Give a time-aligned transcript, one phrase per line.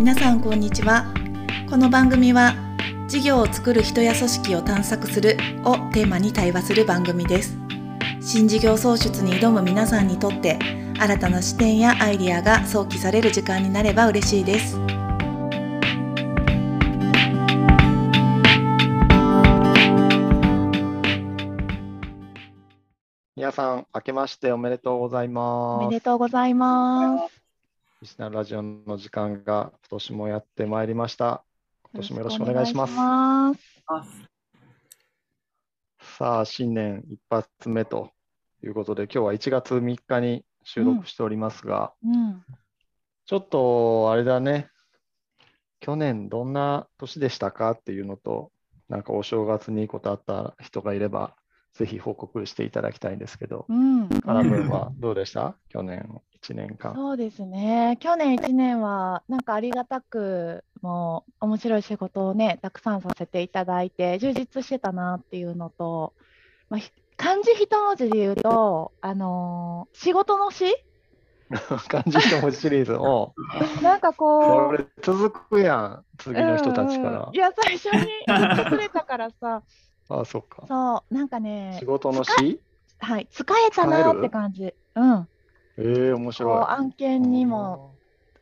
[0.00, 1.04] 皆さんこんにちは。
[1.68, 2.54] この番組は
[3.06, 7.58] 事業を作る人や組織を探索するをテーマに対話する番組です。
[8.18, 10.58] 新事業創出に挑む皆さんにとって
[10.98, 14.78] 新たな視点やアイディアが想起される時間になれば嬉しいです。
[23.36, 25.84] 皆さん、明けましておめでとうございます。
[25.84, 27.39] おめでとうございます
[28.02, 31.44] リスナーラジオの時間が今年もやってまいりました。
[31.92, 32.94] 今年もよろしくお願いします。
[32.96, 34.30] ます
[36.16, 38.10] さあ、新年一発目と
[38.64, 42.42] いうことで、今日は1月3日に収録しておりますが、うん、
[43.26, 44.70] ちょっとあれだね、
[45.80, 48.50] 去年どんな年でしたかっていうのと、
[48.88, 51.36] なんかお正月にいいことあった人がいれば、
[51.74, 55.54] ぜひ報告していただきたいんですけど、うん、カナブンは どうでした？
[55.68, 56.94] 去年1年間。
[56.94, 57.96] そうですね。
[58.00, 66.14] 去年1年は、なんかありがたく、もう面白い仕事をね、たくさんさせていただいて、充実してたなっていうのと、
[66.70, 70.64] まあ、ひ漢字一文字で言うと、あのー仕事の詩？
[71.88, 72.94] 漢字一文字シリーズ？
[72.96, 73.34] を、
[73.82, 77.34] なんかここれ続くやん、次の人たちからうんうん。
[77.34, 79.62] いや、最初に言ってくれたからさ、
[80.10, 80.64] ああ、そっか。
[80.66, 82.60] そう、なんかね仕、事の詩
[82.98, 84.74] はい、使えたなって感じ。
[84.94, 85.28] うん。
[85.78, 86.58] ええ面白い。
[86.58, 87.96] こう案件にも、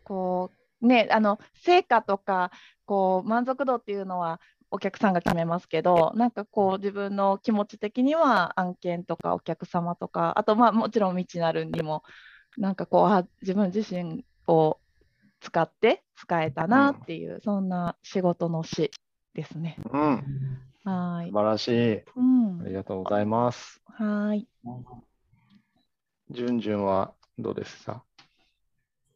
[0.04, 2.50] こうねあの成果とか
[2.86, 12.04] こう満足度っていうのはお客さんが決めますけどなんかこう自分の気持ち的には案件とかお客様とかあとまあもちろん未知なるにも
[12.56, 14.78] なんかこうあ自分自身を
[15.40, 18.90] 使って使えたなっていう、そんな仕事の詩
[19.34, 19.76] ですね。
[19.92, 20.24] うん、
[20.88, 21.34] はーい素。
[21.34, 22.02] 晴らしい。
[22.16, 22.68] うんあ。
[22.68, 23.80] りがとうございます。
[23.86, 24.48] はーい。
[26.30, 28.04] じゅんじゅんはどうですか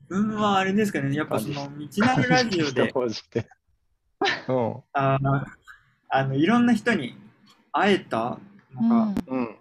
[0.08, 2.92] 運はあれですかね、やっぱその、道なるラジオで
[4.48, 5.44] うん、あの、
[6.08, 7.16] あのいろんな人に
[7.72, 8.38] 会えた？
[8.78, 9.56] うんのか、うん。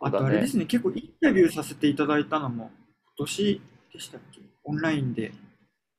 [0.00, 2.70] あとあれですね、結構インタビューさせていただいたのも、
[3.16, 3.60] 今年
[3.92, 4.40] でしたっけ？
[4.64, 5.32] オンラインで。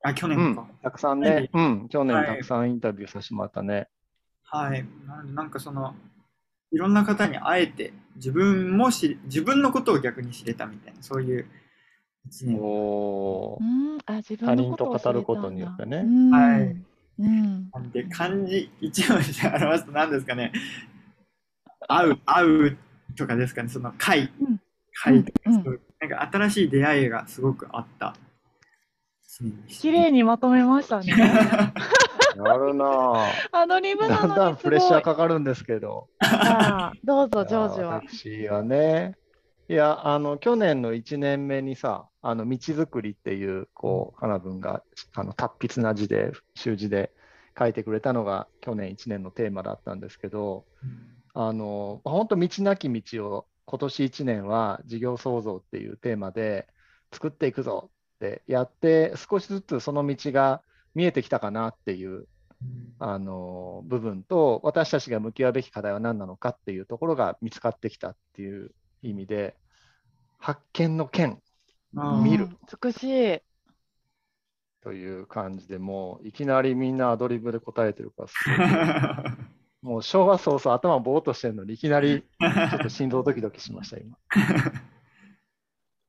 [0.03, 3.87] あ、去うん年か。、たくさんね、うん、去年はいたくさんインタビューさせてもらったね。
[4.53, 4.85] はい。
[5.07, 5.95] なんなんかその、
[6.71, 11.47] いろんな方に会えて、自分も知り自分のことを逆に知れたみたいな、そういう
[12.27, 12.59] 一年。
[12.61, 16.77] おーうん、あ自分他人のこと語ることによってねうんはい
[17.19, 17.69] うん。
[17.71, 20.51] なんで、漢字一文字で表すと何ですかね。
[21.87, 22.77] 会う、会う
[23.17, 24.61] とかですかね、その会うん、
[24.93, 28.15] 会とか、うういうなんか新しい出会いがすごくあった
[29.23, 29.81] 一年でした。
[29.81, 31.13] 綺麗にまとめましたね。
[32.35, 33.29] やるなぁ。
[33.51, 35.01] アドリブなだんだんプレッシャー。
[35.01, 36.07] かかるんですけど。
[36.21, 38.01] さあどうぞ、ジョージいやは。
[38.07, 39.15] 私はね、
[39.69, 44.83] いや、あの、去年の1年目にさ、あの、道づくりっていう、こう、かなぶんが、
[45.15, 47.11] あの、達筆な字で、習字で
[47.57, 50.65] 書いてくれたのが、去年1年のテーマだったんですけど、
[51.33, 56.67] あの、本当道なき道を、今年1年は事業創造っていうテーマで
[57.13, 60.61] 作っていくぞってやって、少しずつその道が
[60.95, 62.27] 見えてきたかなっていう
[62.99, 68.71] あの部分と私たちが向き合うべき課題は何なのかっていうところが見つかってきたっていう
[69.01, 69.55] 意味で
[70.37, 71.41] 発見の件
[71.95, 73.41] あー見るうん美しい。
[74.81, 84.17] という感じでもういきなりみんなアドリブで答えてるからすごいもう昭和早々頭ぼーっとしてるのにいきなりちょっと心臓ドキドキしました今。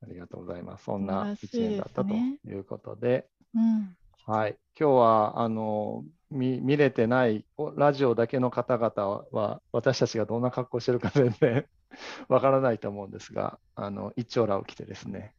[0.02, 0.84] ありがとうございます。
[0.84, 3.96] そんな一年だったということで、うん。
[4.26, 11.66] はい、今日はあの見見れてないおラジオだけの方々は私たちがどんな格好してるか全然
[12.28, 15.34] わからないと思うんですが、あの一丁羅を着てですね、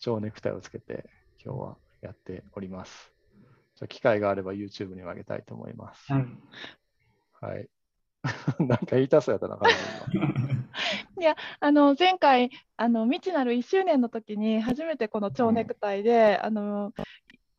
[0.00, 1.08] 蝶ネクタイをつけて
[1.44, 3.12] 今日はやっております。
[3.76, 6.12] じゃあ機会があれば YouTube にも上げたいと思います。
[6.12, 6.26] はい
[7.40, 7.68] はい。
[8.58, 9.72] なんか言いたそうやったな、彼
[11.16, 16.92] 女 あの前回あの未知なる1周年の時に初めてこの蝶ネクタイで、あの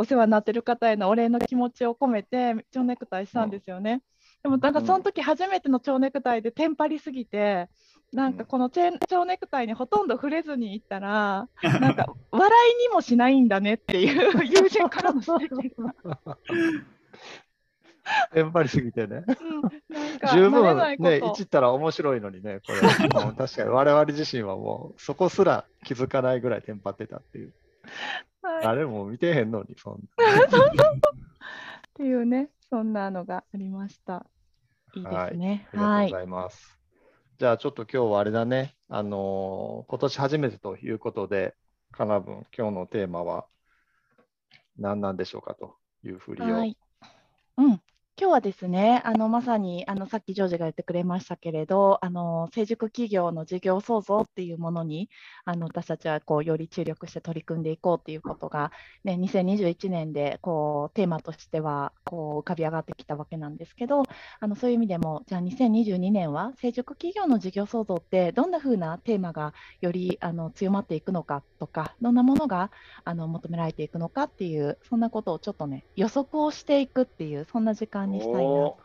[0.01, 4.01] お世話になってる方へのお礼の気持ちを込めて蝶ネクタイしたんですよね。
[4.41, 7.69] でもなんかうんその時初めての蝶ネクタイでテンパりすぎて、
[8.11, 8.89] なんかこの蝶
[9.25, 11.47] ネクタイにほとんど触れずにいったら、
[11.79, 16.37] なんか笑いにもしないんだねっていう 友人からの指摘が。
[18.33, 19.23] テンパりすぎてね。
[19.27, 19.61] うん
[20.33, 22.79] 十分ね、いじったら面白いのにね、これ。
[22.81, 27.53] 確かに我々自身はもうそこすら気づかないぐらいテンパってたっていう。
[28.41, 29.97] はい誰も見てへんのに、そんっ
[31.93, 34.25] ていうね、そんなのがありました。
[34.95, 35.67] いいですね。
[35.73, 35.83] な。
[35.83, 36.79] あはいりがとうございます。
[37.37, 41.55] じゃあちょっと今日はあれだね、あのー今年初めてということで、
[41.91, 43.45] かなぶん、今日のテーマは、
[44.77, 46.45] 何なんでしょうかというふりを。
[46.55, 46.77] はい。
[47.57, 47.81] うん。
[48.21, 55.09] 今日はですね、あのまさにあのさっきジョージが言ってくれましたけれど、あの成熟企業の事業創造っていうものに
[55.43, 58.71] あの私たちはこうより注力して取り組んでいこうっていうことが、
[59.03, 64.03] ね、2021年でこうテーマとしてはこう浮かび上がってきたわけなんですけど、
[64.39, 72.69] あのそういう意味でも、じゃあ2022年は成熟企業の事業創造ってどんな風なテーマがよりあの強まっていくのかとか、どんなものが
[73.03, 78.77] あの求められていくのかっていう、そんなことをちょっとね、予測をしていくっていう、そんな時間にしたいなと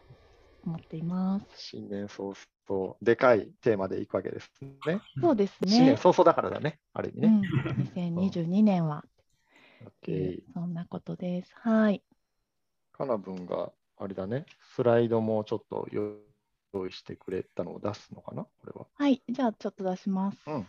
[0.65, 1.47] 思っています。
[1.57, 4.51] 新年早々、でかいテーマでいくわけです
[4.87, 5.01] ね。
[5.23, 5.71] そうですね。
[5.71, 7.29] 新年早々だからだね、ある意味うね。
[7.29, 7.41] ん、
[7.79, 9.05] 2022年は、
[10.03, 11.53] OK そんなことです。
[11.57, 12.03] はい。
[12.93, 18.87] かなぶんがあれだね、スライドもちょっと用意してくれたのを出すのかな、これは。
[18.97, 20.39] はい、じゃあちょっと出します。
[20.47, 20.67] うん。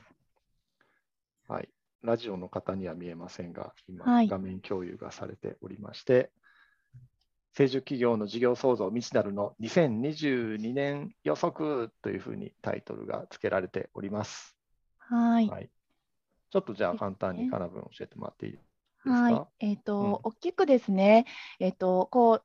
[1.47, 1.69] はい。
[2.03, 6.31] ラジオの方には見えませんが、今、はい画面共有がされておりまして、
[7.57, 14.55] 成熟企業の事業創造未知なるの2022年予測というふうにタイトルが付けられております。
[14.99, 15.49] はい。
[15.49, 15.69] はい。
[16.51, 18.63] ちょっとじゃあ簡単にかなぶん教えてもらっていいです
[19.05, 19.11] か？
[19.11, 19.65] はい。
[19.65, 21.25] えっ、と、うん大きくですね、
[21.59, 22.43] えっ、と、こう、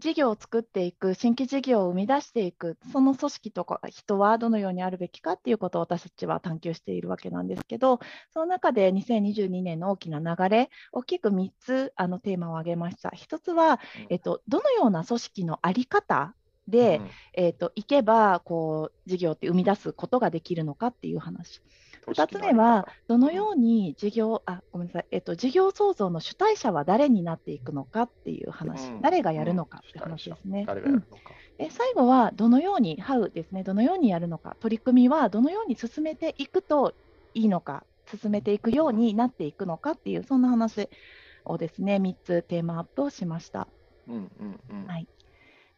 [0.00, 8.00] 事業を作っていく、新規事業を生み出していく、その組織とか人はどのようにあるべきかっていうことを私たちは探求しているわけなんですけど、
[8.32, 13.10] その中で2022年の大きな流れ、大きく3つあのテーマを挙げました。
[13.10, 16.34] 1つは、えっ、と、どのような組織のあり方
[16.66, 21.60] で、うんえっ、と、いけば、こう、事業って生み出すことができるのかっていう話。
[22.06, 29.00] 2つ目は、どのように事業、あ、ごめんなさい、えっと、事業創造の主体者は誰になっていくのかっていう話、うん。
[29.02, 30.66] 誰がやるのかって話ですね。
[30.66, 31.34] 誰がやるのか。
[31.58, 36.96] で最後は、どのように、How ですね、どのようにやるのか、取り組みはどのように進めていくと
[37.34, 40.88] いいのか、進めていくようになっていくのかっていう、そんな話
[41.44, 43.72] をですね、3つテーマアップをしました。
[44.06, 44.86] うんうんうん。
[44.86, 45.08] はい。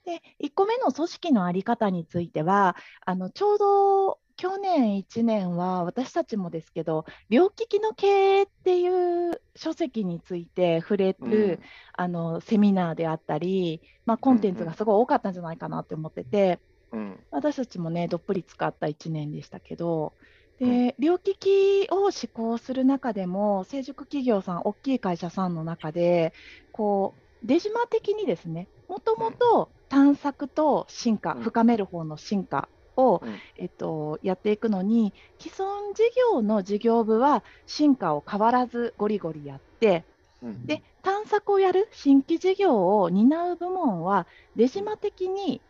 [0.04, 2.76] で、1個目の組織の在り方については、
[3.06, 11.60] あのちょうど去年1年は私たちもですけど、両利きの経営っていう書籍について触れる、
[11.92, 16.58] あのセミナーであったり、まあ、コンテンツがすごい多かったんじゃないかなって思ってて、
[16.90, 17.20] うん。
[17.30, 20.12] 私たちもね、どっぷり使った1年でしたけど、
[20.60, 26.32] うで、両利きを施行する中でも、成熟企業さん、大きい会社さんの中で、
[26.72, 31.42] こう、出島的にですね、もともと探索と進化、うん。
[31.42, 33.38] 深める方の進化を、うん。
[33.56, 36.02] えっと、やっていくのに、既存事
[36.34, 40.04] 業の事業部は進化を変わらずゴリゴリやって、
[40.42, 40.66] うん。
[40.66, 45.62] で、探索をやる新規事業を担う部門は、出島的に、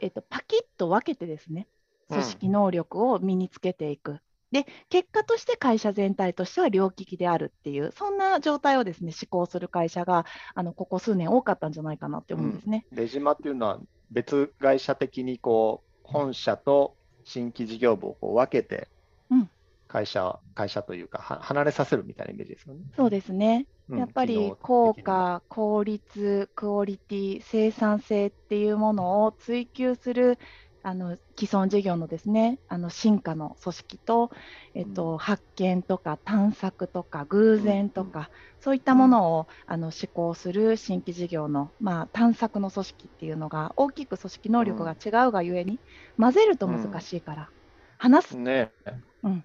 [0.00, 1.68] えっと、パキッと分けてですね、
[2.10, 2.16] うん。
[2.18, 4.18] 組織能力を身につけていく。
[4.50, 12.86] で、結果として会社全体としては両利きであるっていう、そんな状態をですね、施行する会社が、あのここ数年多かったんじゃないかなって思うんですね。
[12.92, 13.80] 出島っていうのは
[14.10, 18.88] 別会社的にこう本社と新規事業部をこう分けて
[19.30, 19.50] うん
[19.88, 22.80] 会社、会社というかは離れさせるみたいなイメージですよね。
[22.96, 23.66] そうですね。
[23.88, 30.38] うんやっぱり効果、効率、クオリティ、生産性っていうものを追求する
[30.84, 34.30] あの既存事業のですね、あの進化の組織と、
[34.74, 38.30] えっと、発見とか探索とか偶然とか、
[38.60, 45.78] そういったものをあの施行する新規事業の、まあ、探索の組織っていうのが大きく組織能力が違うがゆえに、
[46.18, 47.48] 混ぜると難しいから、
[47.98, 48.36] 話す。
[48.36, 48.72] ね
[49.22, 49.44] うん。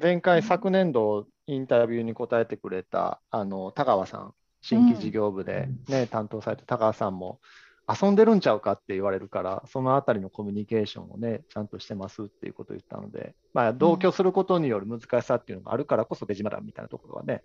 [0.00, 7.40] 前回、昨年度インタビューに答えてくれたあの田川さん、新規事業部で、ね担当されて田川さんも
[7.88, 17.42] 遊んでるんちゃうかって言われるから、そのあたりのコミュニケーションをね、ちゃんとしてますっていうことを言ったので、まあ、同居することによる難しさっていうのがあるからこそ、出島だみたいなところはね、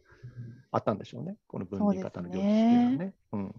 [0.71, 3.13] あったんでしょうね、この分離型の領域っていうのはね。
[3.31, 3.55] うん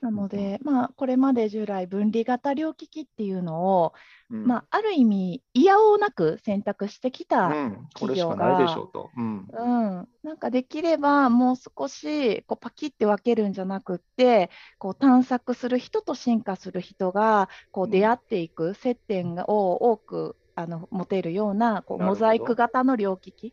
[0.00, 3.92] なので、まあ、これまで従来分離型両利きっていうのを、
[4.30, 4.46] うん。
[4.46, 9.10] まあ、ある意味、いやおうなく選択してきた、うん、これしかないでしょうと。
[9.16, 9.46] うん。
[9.52, 23.52] うん、なんかできればもう少しこうパキって分けるんじゃなくってこう探索する人と進化する人がこううん出会っていく接点を多くあの持てるようなこうモザイク型の両利き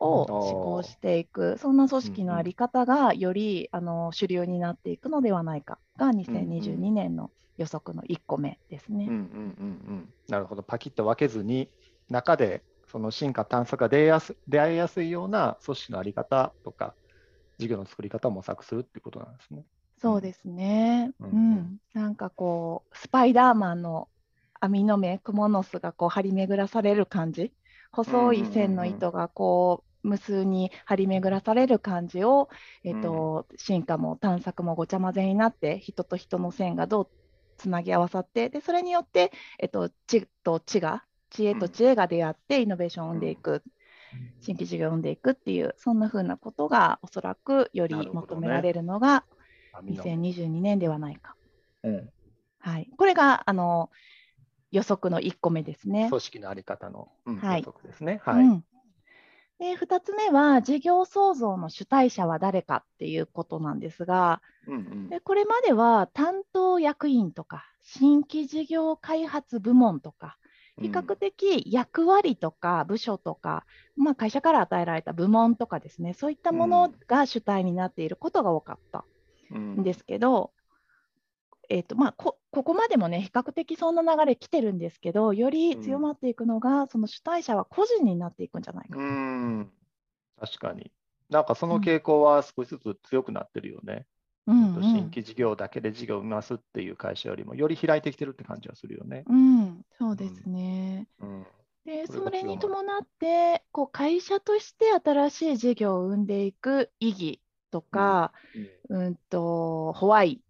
[0.00, 9.06] を施行していくそんな組織の在り方がよりあの主流になっていくのではないかが2022年の予測の1個目ですね。
[9.08, 11.70] うんうんうんうん、なるほど、パキッと分けずに、
[12.08, 16.94] 中でその進化、探索が出やす出会いやすいような組織のあり方とか、
[17.58, 19.64] 事業の作り方を模索するっていうことなんですね。
[19.98, 21.12] そうですね。
[21.20, 24.08] ううんん、なんかこう、スパイダーマンの
[24.60, 27.52] 網の目、クモの巣がこう張り巡らされる感じ。
[27.92, 32.48] 細い線の糸がこう無数に張り巡らされる感じを、
[32.84, 37.08] えーと進化も探索もごちゃ混ぜになって人と人の線がどう
[37.56, 43.62] つなぎ合わさってでそれによって、えーと、知と知が知恵と知恵が出会ってイノベーションを生んでいく、
[44.40, 49.24] 新規事業を生んでいくっていうそんな風なことがおそらくより求められるのが
[49.84, 51.34] 2022年ではないか。
[51.82, 52.08] うん。
[52.60, 53.90] はい、これがあの
[54.70, 56.08] 予測の1個目ですね。
[56.08, 58.20] 組織のあり方の、うん、はい、予測ですね。
[58.24, 58.64] はい、うん
[59.58, 70.36] で2つ目は事業創造の主体者は誰かっていうことなんですが、うんうん、でこれまでは担当役員とか新規事業開発部門とか
[70.78, 73.64] 比較的役割とか部署とか、
[73.96, 79.04] うん、まあ、会社から与えられた部門とかですねそういったものが主体になっていることが多かった
[79.58, 80.50] んですけど、
[81.68, 89.70] えーとまあ、こここまでもね比較的そんな流れ来てるんですけどより強まっていくのが、うん、その主体者は個人になっていくんじゃないかうん。
[90.40, 90.90] 確かに。
[91.28, 94.06] なんかその傾向は少しずつ強くなってるよね。
[94.46, 99.24] うんうん、新規事業だけで事業を生みますっていう会社よりもより開いてきてるって感じはするよね。
[99.26, 101.08] うん、そうですね。
[101.20, 101.46] うん、
[101.84, 107.40] でそれに伴ってこう会社として新しい事業を生んでいく意義
[107.72, 108.32] とか、
[108.88, 110.40] うん、うんとホワイ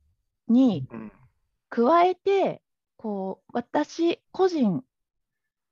[0.49, 0.87] に
[1.69, 2.63] 加えて、
[2.97, 4.83] こう私個人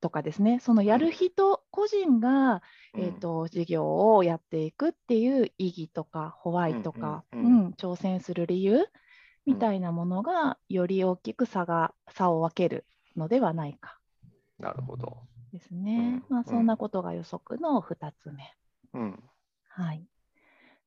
[0.01, 2.63] とかですねそのやる人個人が、
[2.95, 8.87] えーと、事業をやっていくっていう意義とかホワイとか、うん挑戦する理由
[9.47, 12.85] みたいなものがより大きく差が差を分ける
[13.17, 13.99] のではないか。
[14.59, 15.17] なるほど。
[15.53, 16.23] ですね。
[16.29, 18.55] まあ、そんなことが予測の2つ目。
[18.93, 19.23] うん、
[19.69, 20.07] はい。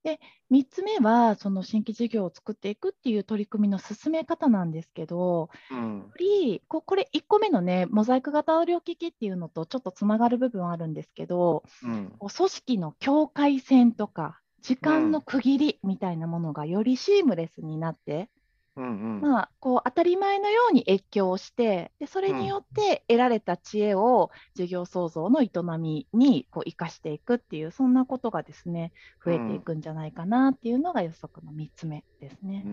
[0.08, 0.22] で
[0.54, 18.30] 3つ目はその新規事業を作っていくっていう取り組みの進め方なんですけど、うん、よりここれ1個目のねモザイク型両利きっていうのとちょっとつながる部分はあるんですけど、うん、組織の境界線とか時間の区切りみたいなものがよりシームレスになって、
[18.78, 28.94] うんうん、まあ、こう当たり前のように越境してでそれによって得られた知恵を事業創造の営みにこう生かしていくっていうそんなことがですね
[29.26, 32.64] 増えていくんじゃないかなっていうのが予測の3つ目ですね。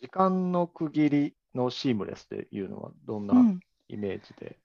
[0.00, 3.34] 時間の区切りのシームレスっていうのはどんな
[3.88, 4.56] イメージで、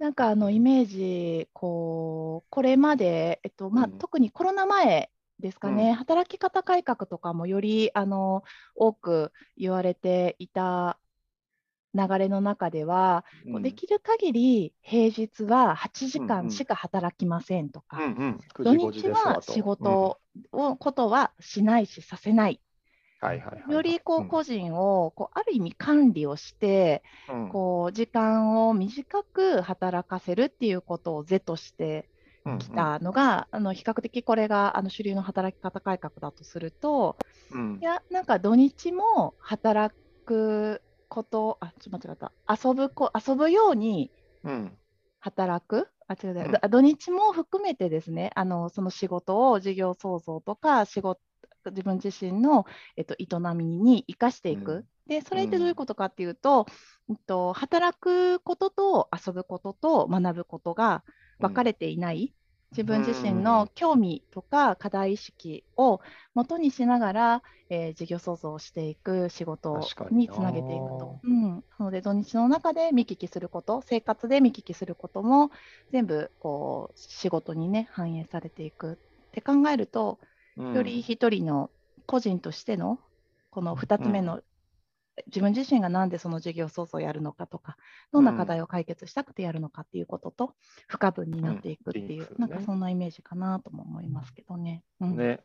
[0.00, 5.10] うん、なんかあのイメージこうこれまで、えっとまあ、特にコロナ前
[5.40, 8.44] ですかね、うん、働き方改革とかもよりあの
[8.74, 10.98] 多く言われていた
[11.94, 20.18] 流れの中では、うん、できる限り平日は8時間しか働きませんとか、うんうん、土日は仕事
[20.52, 22.60] を、ことはしないしさせない。
[23.20, 27.02] はいはいはい、よりこう個人をこうある意味管理をして、
[27.52, 32.08] こう時間を短く働かせるっていうことを是として
[32.58, 37.16] きたのが、うんうん、あの比較的これがあの主流の働き方改革だとすると、
[37.52, 44.10] うん、いやなんか土日も働くことあちょっと間違った遊ぶこ遊ぶように
[45.18, 51.20] 働く、あ違う違う、うん、土日も含めてですねあのその仕事を事業創造とか仕事
[51.66, 52.64] 自分自身の、
[52.96, 54.72] えっと、営みに生かしていく。
[54.72, 56.66] うん、でそれってどういうことかっていうと、
[57.08, 61.04] うん、と働くことと遊ぶことと学ぶことが
[61.38, 62.32] 分かれていない、
[62.72, 66.00] 自分自身の興味とか課題意識を
[66.34, 71.20] 元にしながら、えー、事業創造をしていく仕事につなげていくと。
[71.24, 75.50] うん、なので土日の中で見聞きすること生活で見聞きすることも
[75.90, 80.18] 全部こう仕事にね反映されていくって考えると、
[80.56, 81.70] より一人の
[82.06, 83.00] 個人としての
[83.50, 84.42] この2つ目の
[85.26, 87.76] 自分自身が何でその事業創造をやるのかとか、
[88.12, 90.54] どんな課題を解決したくてやるのかっていうことと、
[90.88, 94.82] 不可分になっていくっていう、うん、なんかそんなイメージかなとも思いますけどね。
[95.00, 95.40] うん、ね。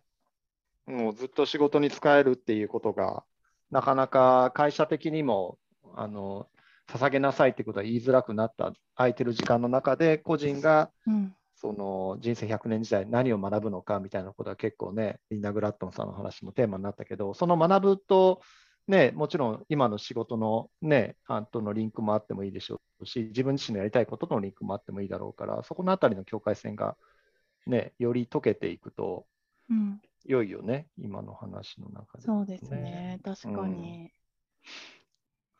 [0.86, 3.24] もうずっと仕事に使えるっていうことが、
[3.72, 5.58] なかなか会社的にも、
[5.96, 6.48] あの、
[6.88, 10.92] 捧げなさいってことは言いづらくなった空いてる時間の中で、個人が、
[11.56, 18.42] その人生100年時代何を学ぶのかみたいなことは結構ね、リンダ・グラットンさんの話もテーマになったけど、その学ぶと
[18.88, 26.96] ね、もちろん今の仕事のね、あとのリンクもあってもいいでしょうし、自分自身のやりたいこととのリンクもあってもいいだろうから、そこのあたりの境界線が
[27.66, 29.26] ね、より解けていくと、
[29.70, 34.12] うん、良いよね、今の話の中で、ね、そうですね、確かに。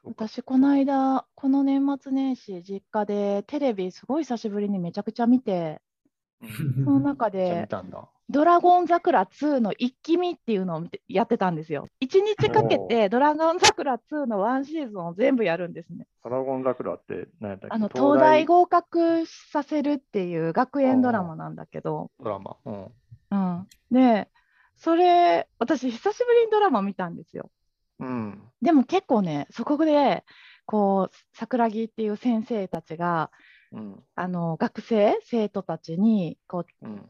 [0.04, 5.82] うん、私、この間、この年末年始、実家でテレビすごい久しぶりにめちゃくちゃ見て、
[6.42, 7.68] その中で。
[8.28, 11.86] ドラゴン桜2の一気見っていうのを見てやってたんですよ。
[12.02, 16.08] 1日かけてドラゴン桜2のワンシーズンを全部やるんですね。
[16.24, 17.76] ドラゴン桜って何やったっけ？
[17.76, 22.58] あの東大合格させるっていう学園ドラマなんだけど、ドラマ。
[22.66, 22.86] うん。
[23.30, 24.28] うん、で
[24.76, 27.52] それ私久しぶりにドラマ見たんですよ。
[28.00, 28.42] うん。
[28.60, 30.24] でも結構ねそこで
[30.66, 33.30] こう桜木っていう先生たちが
[33.72, 34.04] うん。
[34.16, 37.10] あの学生生徒たちにこううん。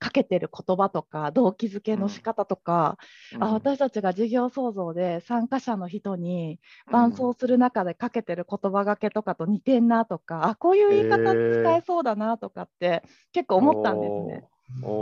[0.00, 2.98] かけてる言葉とか動機づけの仕方とか、
[3.40, 13.02] あ私たちが授業創造で参加者の人に伴奏する中でかけてる言葉がけとかと似てんなとか、あこういう言い方使えそうだなとかって
[13.32, 14.44] 結構思ったんですね。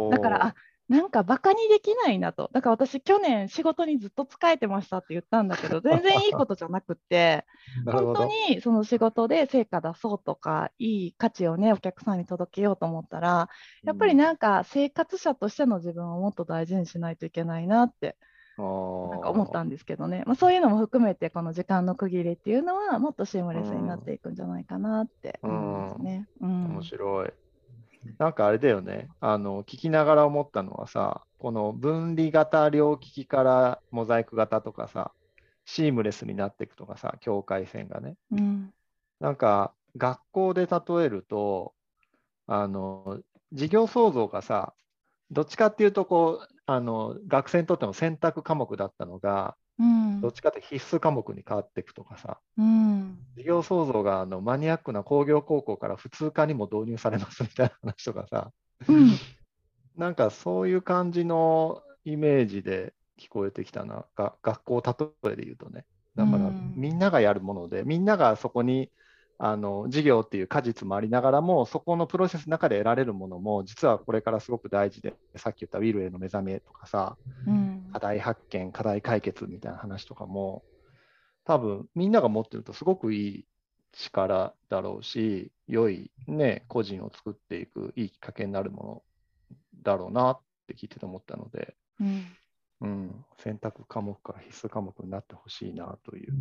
[0.09, 0.55] だからあ
[0.89, 7.45] なんかバカにできないなとだから私去年仕事にずっと使えてましたって言ったんだけど全然いいことじゃなくって
[7.87, 8.25] 本当。
[8.27, 13.49] にその仕事で成果出そうとかいい価値をねお客さんに届けようと思ったら
[13.85, 18.17] やっぱりなんか生活者としての自分をもっと大事にしないといけないなって
[18.59, 26.27] うん、なんか思ったんでですけどね、まあ、そういうのも含めてこの時間の区切りっていうのはもっとシームレスになっていくんじゃないかなって思いますね。
[26.41, 27.33] うん面白い。
[28.19, 29.09] なんかあれだよね。
[29.21, 35.13] あの、聞きながら思ったのはさ、この分離型両利きからモザイク型とかさ、
[35.67, 38.17] シームレスになっていくとかさ、境界線がね。
[38.31, 38.73] うん
[39.19, 41.75] なんか学校で例えると、
[42.47, 43.21] あの、
[43.53, 44.75] 授業創造がさ、
[45.31, 50.21] どっちかっていうとこう、あの、学生にとっても選択科目だったのが、うん。
[50.21, 53.19] どっちかって必須科目に変わっていくとかさ、うん。
[53.35, 58.53] 授業創造があのマニアックな工業高校から普通科にも導入されますみたいな話とかさ、
[58.89, 59.11] うん。
[59.97, 64.83] なんかそういう感じのイメージで聞こえてきたな、が学校
[65.25, 65.85] 例えで言うとね。
[66.17, 66.73] だからうん。
[66.77, 68.91] みんながやるもので、みんながそこに
[69.39, 77.17] あの授業っていう果実もありながらも、そこのプロセスの中で得られるものも、実はこれからすごく大事で、さっき言ったウィルへの目覚めとかさ、
[77.47, 80.63] うん課題発見、課題解決みたいな話とかも、
[81.45, 83.47] 多分みんなが持ってるとすごくいい
[83.93, 89.03] 力だろうし、良いね、個人を作っていくいいきっかけになるもの
[89.83, 92.37] だろうなって聞いてて思ったので、うん。
[92.83, 96.35] うん、選択科目から必須科目になってほしいなという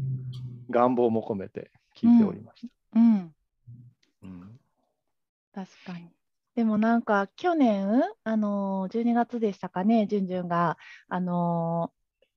[0.70, 3.00] 願望も込めて聞いておりました。
[3.00, 3.34] うん。
[4.24, 4.60] うん。
[5.54, 6.10] 確かに。
[6.56, 10.78] でもなんか去年、あのー12月でしたかね、じゅんじゅんが、
[11.10, 11.92] あの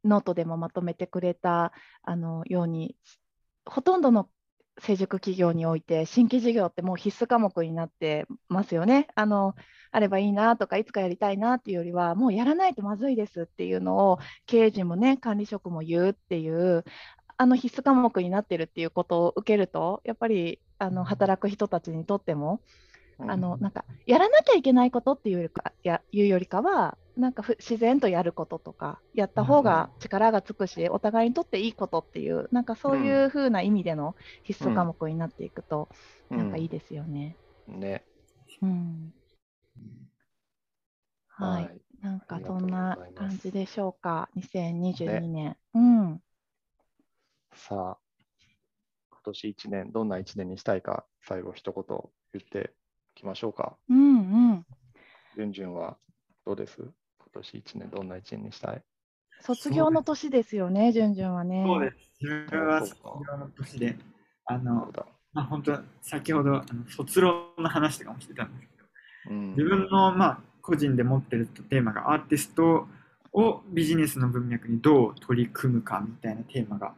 [0.04, 2.96] ーノートでもまとめてくれた、あのように、
[3.66, 4.30] ほとんどの
[4.80, 9.08] 成熟企業において、新規事業ってもう必須科目になってますよね。
[9.14, 9.54] あの
[9.90, 16.84] あればいいなとか、いつかやりたいなっていうよりは、もうやらないとまずいですっていうのを、経営陣もね、管理職も言うっていう、
[17.36, 22.60] あの必須科目になってるっていうことを受けると、やっぱりあの働く人たちにとっても、
[23.26, 35.88] あのなんかやらなきゃいけないことっていうよりかやいうよりかはなんかふ自然とやることとかやった方が力がつくし、お互いにとっていいことっていうなんかそういう風な意味での必須科目になっていくと、
[36.34, 37.38] なんかいいですよね。
[37.70, 37.80] うん。
[37.80, 38.04] ね。
[38.62, 39.12] うん。
[41.28, 44.28] はい、なんかそんな感じでしょうか。
[44.34, 46.22] 2022年、うん。
[47.52, 47.98] さあ、
[49.10, 51.84] 今年1年、どんな1年にしたいか、最後一言
[52.32, 52.74] 言って。
[52.74, 52.77] い
[53.18, 53.76] きましょうか。
[53.88, 54.66] うんうん
[55.36, 55.96] じゅんじゅんは
[56.46, 56.76] どうです？
[56.80, 56.90] 今
[57.34, 58.82] 年1年、どんな1年にしたい？
[59.40, 61.64] 卒業の年ですよね、じゅんじゅんはね。
[61.66, 61.96] そうです。
[62.20, 62.96] 自分は卒
[63.30, 63.96] 業の年で、
[64.46, 65.06] あの、だ。
[65.32, 68.84] まあ、本当、先ほどあの卒論の話とかもしてたんですけど、
[69.30, 72.88] うん自分の、まあ、個人で持ってるテーマがアーティスト
[73.32, 76.94] をビジネスの文脈にどう取り組むかみたいなテーマが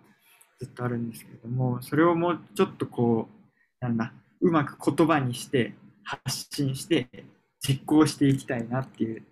[0.60, 5.74] ずっとあるんですけれども、それをもうちょっとこう、なんだ、うまく言葉にして
[6.24, 7.08] 発信して
[7.60, 9.22] 実行していきたいなっていう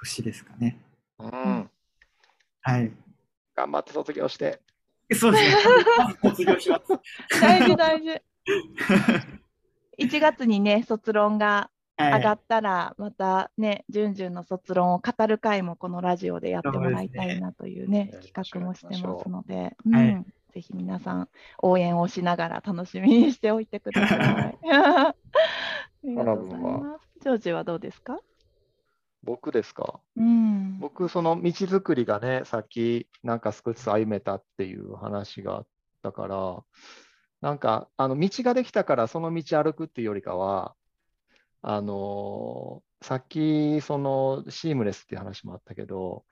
[0.00, 0.78] 年ですかね。
[1.18, 1.70] うん。
[2.60, 2.92] はい。
[3.56, 4.60] 頑張って卒業して。
[5.14, 5.56] そうですね。
[6.22, 7.40] 卒業します。
[7.40, 8.22] 大事大事。
[9.98, 21.28] 1月にね、卒論がはい上がったら、またね、じゅんじゅんの卒論を語る会もこのラジオでやってもらいたいなというね、そうね企画もしてますので、はいうん、ぜひ皆さん
[21.60, 24.58] 応援をしながら楽しみにしておいてください。
[26.16, 27.08] ありがとうございます。
[27.22, 28.18] ジョージはどうですか？
[29.22, 30.00] 僕ですか？
[30.16, 30.78] うん。
[30.78, 35.66] 僕、その道作りがね、さっきなんか少しずつ歩めたっていう話があっ
[36.02, 36.62] たから、
[37.40, 40.74] なんか、あの道ができたからその道歩くっていうよりかは、
[41.62, 46.24] あのーさっきそのシームレスっていう話もあったけど、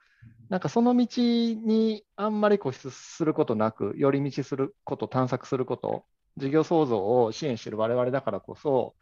[0.48, 6.04] なんかその道にあんまり固執することなく、寄り道すること、探索すること、
[6.36, 8.96] 事業創造を支援している我々だからこそ、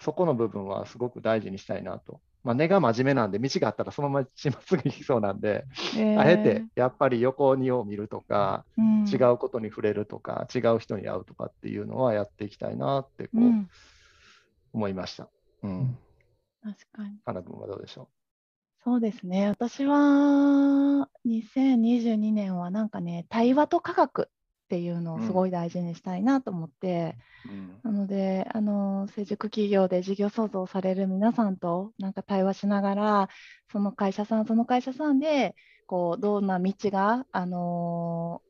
[0.00, 2.20] そこの部分はすごく大事にしたいなと。
[2.44, 5.64] まあ、根が真面目なんで、道があったらそのまままっすぐ行きそうなんで、
[5.96, 13.68] えーあえてやっぱり横にを見るとか、うん違うことに触れるとか、違う人に会うとかっていうのはやっていきたいなってこう、うん、
[14.72, 15.28] 思いました。
[15.62, 15.98] うん。
[16.62, 17.18] 確かに。
[17.24, 18.08] かな君はどうでしょ
[18.84, 19.48] そうですね。
[19.48, 24.30] 私は2022年はなんかね、対話と科学
[24.68, 27.80] っていうのをすごい大事にしたいなと思って、う、うん。
[27.82, 33.28] なので、あの成熟企業で事業創造される皆さんとなんか対話しながら、
[33.72, 38.42] その会社さん、その会社さんでこうどんな道が、あの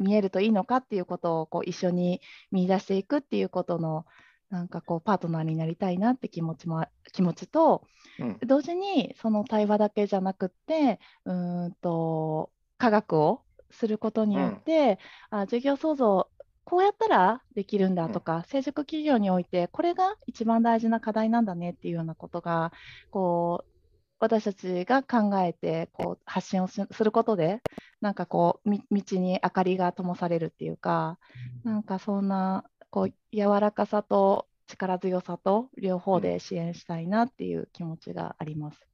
[0.00, 2.20] 見えるといいのかっていうことをこう一緒に
[2.50, 4.04] 見出していくっていうことの
[4.50, 7.86] なんかこうパートナーになりたいなって気持ちもあ気持ちと、
[8.18, 8.38] うん。
[8.44, 14.98] 同時にその対話だけじゃなくってうーんと科学をすることによって、
[15.30, 16.30] あ事業創造
[16.64, 22.72] こうやったらできるんだとか、成熟企業においてこれが一番大事な課題なんだねっていうようなことが
[23.10, 23.72] こう
[24.20, 27.60] 私たちが考えてこう発信をすすることで
[28.00, 31.18] なんかこうみ道に明かりが灯されるっていうか
[31.64, 38.86] なんかそんなこう柔らかさと力強さと両方で支援したいなっていう気持ちがあります。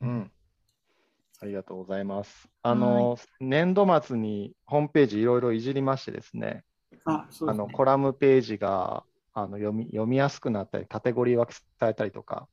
[0.00, 0.30] うん。
[1.40, 2.48] ありがとうございます。
[2.62, 6.64] あの、年度末にホームページいろいろいじりましてですね、
[7.04, 7.36] あ、ね。
[7.48, 12.48] あのコラムページがあの読み読みやすくなったり、カテゴリー分けされたりとか、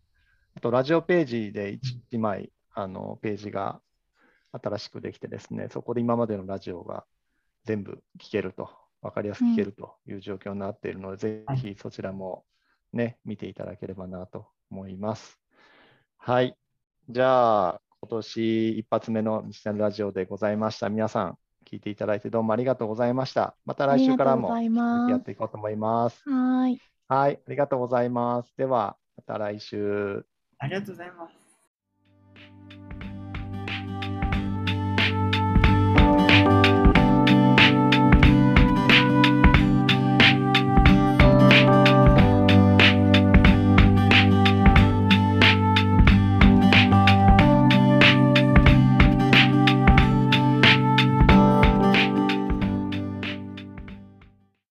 [0.55, 1.79] あとラジオページで
[2.11, 3.79] 1, 枚あのページが
[4.51, 7.05] 新しくできてですね、そこで今までのラジオが
[7.63, 8.69] 全部聞けると、
[9.01, 12.43] 分かりやすく聞けるという状況になっているので、ぜひそちらも
[12.93, 15.39] ね、見ていただければなと思います。
[16.17, 16.57] はい。
[17.09, 20.89] じゃあ、今年一発目の西成ラジオでございました。
[20.89, 21.37] 皆さん、
[21.69, 23.55] 聞いていただいてどうもありがとうございました。
[23.63, 24.49] また来週からも
[25.07, 26.27] やっていこうと思います。
[26.27, 26.81] はーい。
[27.07, 28.57] はい、ありがとうございます。
[28.57, 30.25] では、また来週。
[30.57, 31.40] ありがとうございます。